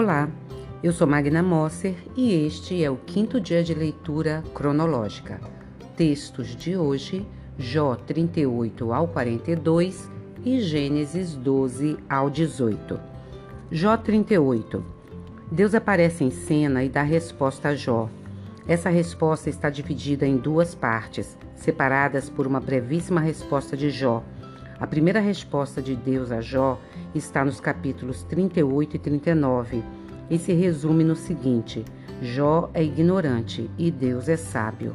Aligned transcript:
Olá, 0.00 0.30
eu 0.80 0.92
sou 0.92 1.08
Magna 1.08 1.42
Mosser 1.42 1.96
e 2.16 2.32
este 2.46 2.84
é 2.84 2.88
o 2.88 2.94
quinto 2.94 3.40
dia 3.40 3.64
de 3.64 3.74
leitura 3.74 4.44
cronológica. 4.54 5.40
Textos 5.96 6.54
de 6.54 6.76
hoje: 6.76 7.26
Jó 7.58 7.96
38 7.96 8.92
ao 8.92 9.08
42 9.08 10.08
e 10.44 10.60
Gênesis 10.60 11.34
12 11.34 11.96
ao 12.08 12.30
18. 12.30 13.00
Jó 13.72 13.96
38. 13.96 14.84
Deus 15.50 15.74
aparece 15.74 16.22
em 16.22 16.30
cena 16.30 16.84
e 16.84 16.88
dá 16.88 17.02
resposta 17.02 17.70
a 17.70 17.74
Jó. 17.74 18.08
Essa 18.68 18.90
resposta 18.90 19.50
está 19.50 19.68
dividida 19.68 20.24
em 20.24 20.36
duas 20.36 20.76
partes, 20.76 21.36
separadas 21.56 22.30
por 22.30 22.46
uma 22.46 22.60
brevíssima 22.60 23.20
resposta 23.20 23.76
de 23.76 23.90
Jó. 23.90 24.22
A 24.80 24.86
primeira 24.86 25.18
resposta 25.18 25.82
de 25.82 25.96
Deus 25.96 26.30
a 26.30 26.40
Jó 26.40 26.80
está 27.12 27.44
nos 27.44 27.58
capítulos 27.58 28.22
38 28.22 28.94
e 28.94 28.98
39 28.98 29.82
e 30.30 30.38
se 30.38 30.52
resume 30.52 31.02
no 31.02 31.16
seguinte: 31.16 31.84
Jó 32.22 32.70
é 32.72 32.84
ignorante 32.84 33.68
e 33.76 33.90
Deus 33.90 34.28
é 34.28 34.36
sábio. 34.36 34.94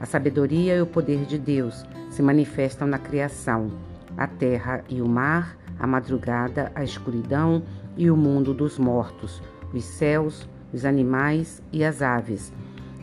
A 0.00 0.06
sabedoria 0.06 0.74
e 0.74 0.82
o 0.82 0.86
poder 0.86 1.26
de 1.26 1.38
Deus 1.38 1.86
se 2.10 2.22
manifestam 2.22 2.88
na 2.88 2.98
criação, 2.98 3.70
a 4.16 4.26
terra 4.26 4.82
e 4.88 5.00
o 5.00 5.08
mar, 5.08 5.56
a 5.78 5.86
madrugada, 5.86 6.72
a 6.74 6.82
escuridão 6.82 7.62
e 7.96 8.10
o 8.10 8.16
mundo 8.16 8.52
dos 8.52 8.80
mortos, 8.80 9.40
os 9.72 9.84
céus, 9.84 10.48
os 10.72 10.84
animais 10.84 11.62
e 11.72 11.84
as 11.84 12.02
aves. 12.02 12.52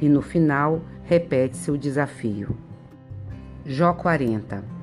E 0.01 0.09
no 0.09 0.21
final, 0.21 0.81
repete-se 1.05 1.71
o 1.71 1.77
desafio. 1.77 2.57
Jó 3.65 3.93
40. 3.93 4.76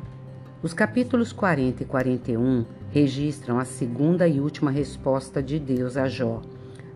Os 0.64 0.72
capítulos 0.72 1.30
40 1.30 1.82
e 1.82 1.86
41 1.86 2.64
registram 2.90 3.58
a 3.58 3.66
segunda 3.66 4.26
e 4.26 4.40
última 4.40 4.70
resposta 4.70 5.42
de 5.42 5.58
Deus 5.58 5.98
a 5.98 6.08
Jó. 6.08 6.40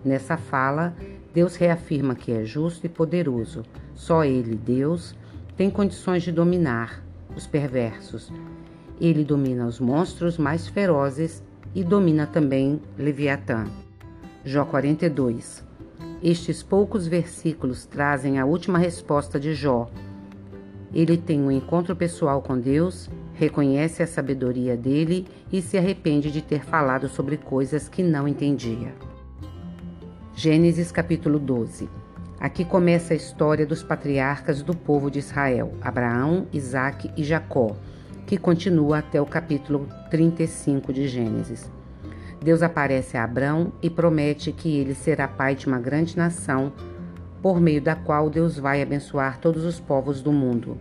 Nessa 0.03 0.39
fala, 0.39 0.97
Deus 1.35 1.55
reafirma 1.55 2.15
que 2.15 2.33
é 2.33 2.47
justo 2.47 2.87
e 2.87 2.89
poderoso. 2.89 3.63
Só 3.95 4.25
Ele, 4.25 4.55
Deus, 4.55 5.15
tem 5.55 5.69
condições 5.69 6.23
de 6.23 6.33
dominar 6.33 7.05
os 7.37 7.47
perversos. 7.47 8.33
Ele 8.99 9.23
domina 9.23 9.67
os 9.67 9.79
monstros 9.79 10.39
mais 10.39 10.67
ferozes 10.67 11.43
e 11.75 11.85
domina 11.85 12.27
também 12.27 12.81
Leviatã. 12.97 13.67
Jó 14.47 14.65
42. 14.65 15.63
Estes 16.23 16.63
poucos 16.63 17.07
versículos 17.07 17.85
trazem 17.85 18.39
a 18.39 18.47
última 18.47 18.79
resposta 18.79 19.39
de 19.39 19.53
Jó. 19.53 19.91
Ele 20.93 21.17
tem 21.17 21.41
um 21.41 21.51
encontro 21.51 21.95
pessoal 21.95 22.41
com 22.41 22.59
Deus 22.59 23.11
reconhece 23.39 24.03
a 24.03 24.07
sabedoria 24.07 24.77
dele 24.77 25.25
e 25.53 25.63
se 25.63 25.79
arrepende 25.79 26.31
de 26.31 26.43
ter 26.43 26.65
falado 26.65 27.09
sobre 27.09 27.37
coisas 27.37 27.89
que 27.89 28.03
não 28.03 28.27
entendia. 28.27 28.93
Gênesis 30.35 30.91
capítulo 30.91 31.39
12. 31.39 31.89
Aqui 32.41 32.65
começa 32.65 33.15
a 33.15 33.17
história 33.17 33.65
dos 33.65 33.83
patriarcas 33.83 34.61
do 34.61 34.75
povo 34.77 35.09
de 35.09 35.21
Israel, 35.21 35.73
Abraão, 35.81 36.49
Isaque 36.53 37.11
e 37.17 37.23
Jacó, 37.23 37.77
que 38.27 38.37
continua 38.37 38.99
até 38.99 39.21
o 39.21 39.27
capítulo 39.27 39.89
35 40.11 40.93
de 40.93 41.07
Gênesis. 41.07 41.71
Deus 42.43 42.63
aparece 42.63 43.17
a 43.17 43.25
Abraão 43.25 43.73
e 43.81 43.89
promete 43.89 44.51
que 44.51 44.77
ele 44.79 44.95
será 44.95 45.29
pai 45.29 45.55
de 45.55 45.67
uma 45.67 45.79
grande 45.79 46.17
nação, 46.17 46.73
por 47.43 47.61
meio 47.61 47.81
da 47.81 47.95
qual 47.95 48.29
Deus 48.29 48.59
vai 48.59 48.83
abençoar 48.83 49.39
todos 49.39 49.65
os 49.65 49.79
povos 49.79 50.21
do 50.21 50.33
mundo. 50.33 50.77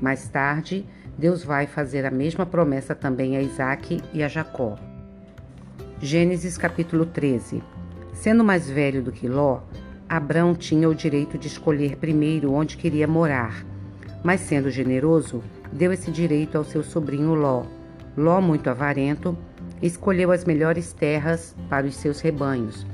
Mais 0.00 0.28
tarde, 0.28 0.84
Deus 1.16 1.44
vai 1.44 1.66
fazer 1.66 2.04
a 2.04 2.10
mesma 2.10 2.44
promessa 2.44 2.94
também 2.94 3.36
a 3.36 3.42
Isaac 3.42 4.00
e 4.12 4.22
a 4.22 4.28
Jacó. 4.28 4.76
Gênesis 6.00 6.58
capítulo 6.58 7.06
13. 7.06 7.62
Sendo 8.12 8.42
mais 8.42 8.68
velho 8.68 9.02
do 9.02 9.12
que 9.12 9.28
Ló, 9.28 9.60
Abrão 10.08 10.54
tinha 10.54 10.88
o 10.88 10.94
direito 10.94 11.38
de 11.38 11.46
escolher 11.46 11.96
primeiro 11.96 12.52
onde 12.52 12.76
queria 12.76 13.06
morar, 13.06 13.64
mas 14.22 14.40
sendo 14.40 14.70
generoso, 14.70 15.42
deu 15.72 15.92
esse 15.92 16.10
direito 16.10 16.58
ao 16.58 16.64
seu 16.64 16.82
sobrinho 16.82 17.34
Ló. 17.34 17.64
Ló, 18.16 18.40
muito 18.40 18.68
avarento, 18.68 19.36
escolheu 19.80 20.30
as 20.30 20.44
melhores 20.44 20.92
terras 20.92 21.56
para 21.68 21.86
os 21.86 21.96
seus 21.96 22.20
rebanhos, 22.20 22.86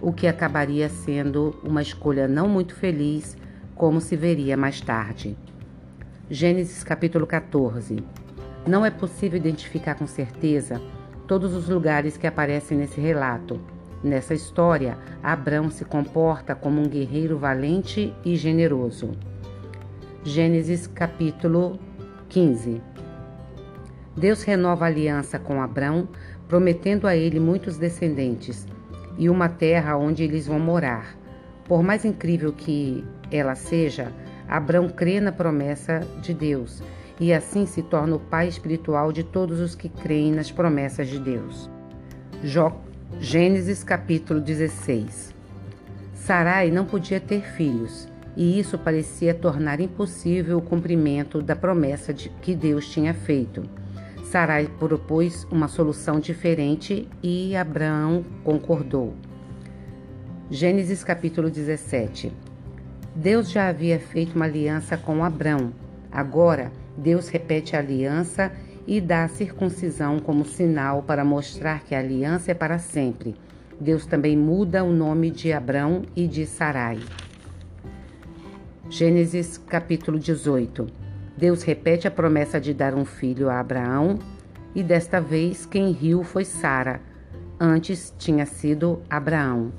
o 0.00 0.12
que 0.12 0.26
acabaria 0.26 0.88
sendo 0.88 1.54
uma 1.62 1.80
escolha 1.80 2.28
não 2.28 2.48
muito 2.48 2.74
feliz, 2.74 3.36
como 3.74 4.00
se 4.00 4.16
veria 4.16 4.56
mais 4.56 4.80
tarde. 4.80 5.36
Gênesis 6.30 6.82
capítulo 6.84 7.26
14. 7.26 8.02
Não 8.66 8.84
é 8.84 8.90
possível 8.90 9.38
identificar 9.38 9.94
com 9.94 10.06
certeza 10.06 10.80
todos 11.26 11.54
os 11.54 11.68
lugares 11.68 12.16
que 12.16 12.26
aparecem 12.26 12.76
nesse 12.76 13.00
relato. 13.00 13.60
Nessa 14.02 14.34
história, 14.34 14.98
Abrão 15.22 15.70
se 15.70 15.84
comporta 15.84 16.54
como 16.54 16.80
um 16.80 16.88
guerreiro 16.88 17.38
valente 17.38 18.14
e 18.24 18.36
generoso. 18.36 19.12
Gênesis 20.22 20.86
capítulo 20.86 21.78
15. 22.28 22.80
Deus 24.16 24.42
renova 24.42 24.84
a 24.84 24.88
aliança 24.88 25.38
com 25.38 25.60
Abrão, 25.60 26.08
prometendo 26.48 27.06
a 27.06 27.16
ele 27.16 27.40
muitos 27.40 27.76
descendentes 27.76 28.66
e 29.18 29.28
uma 29.28 29.48
terra 29.48 29.96
onde 29.96 30.22
eles 30.22 30.46
vão 30.46 30.58
morar. 30.58 31.16
Por 31.64 31.82
mais 31.82 32.04
incrível 32.04 32.52
que 32.52 33.04
ela 33.30 33.54
seja, 33.54 34.12
Abrão 34.48 34.88
crê 34.88 35.20
na 35.20 35.32
promessa 35.32 36.00
de 36.20 36.32
Deus 36.32 36.82
e 37.18 37.32
assim 37.32 37.66
se 37.66 37.82
torna 37.82 38.16
o 38.16 38.20
pai 38.20 38.48
espiritual 38.48 39.10
de 39.10 39.24
todos 39.24 39.60
os 39.60 39.74
que 39.74 39.88
creem 39.88 40.32
nas 40.32 40.50
promessas 40.50 41.08
de 41.08 41.18
Deus. 41.18 41.70
Jó, 42.42 42.80
Gênesis 43.18 43.82
capítulo 43.82 44.40
16. 44.40 45.34
Sarai 46.14 46.70
não 46.70 46.84
podia 46.84 47.20
ter 47.20 47.42
filhos, 47.42 48.08
e 48.36 48.58
isso 48.58 48.76
parecia 48.76 49.32
tornar 49.32 49.80
impossível 49.80 50.58
o 50.58 50.62
cumprimento 50.62 51.40
da 51.40 51.56
promessa 51.56 52.12
de 52.12 52.28
que 52.28 52.54
Deus 52.54 52.88
tinha 52.88 53.14
feito. 53.14 53.62
Sarai 54.30 54.68
propôs 54.80 55.46
uma 55.52 55.68
solução 55.68 56.18
diferente 56.18 57.08
e 57.22 57.54
Abraão 57.54 58.24
concordou. 58.42 59.14
Gênesis 60.50 61.04
capítulo 61.04 61.48
17. 61.48 62.32
Deus 63.14 63.48
já 63.48 63.68
havia 63.68 64.00
feito 64.00 64.34
uma 64.34 64.44
aliança 64.44 64.96
com 64.96 65.22
Abrão. 65.22 65.72
Agora, 66.10 66.72
Deus 66.96 67.28
repete 67.28 67.76
a 67.76 67.78
aliança 67.78 68.50
e 68.84 69.00
dá 69.00 69.22
a 69.22 69.28
circuncisão 69.28 70.18
como 70.18 70.44
sinal 70.44 71.04
para 71.04 71.24
mostrar 71.24 71.84
que 71.84 71.94
a 71.94 72.00
aliança 72.00 72.50
é 72.50 72.54
para 72.54 72.80
sempre. 72.80 73.36
Deus 73.80 74.06
também 74.06 74.36
muda 74.36 74.82
o 74.82 74.92
nome 74.92 75.30
de 75.30 75.52
Abrão 75.52 76.02
e 76.16 76.26
de 76.26 76.46
Sarai. 76.46 76.98
Gênesis 78.90 79.56
capítulo 79.56 80.18
18. 80.18 81.05
Deus 81.36 81.62
repete 81.62 82.08
a 82.08 82.10
promessa 82.10 82.60
de 82.60 82.72
dar 82.72 82.94
um 82.94 83.04
filho 83.04 83.50
a 83.50 83.60
Abraão 83.60 84.18
e 84.74 84.82
desta 84.82 85.20
vez 85.20 85.66
quem 85.66 85.92
riu 85.92 86.24
foi 86.24 86.44
Sara. 86.44 87.00
Antes 87.60 88.14
tinha 88.18 88.46
sido 88.46 89.02
Abraão. 89.08 89.72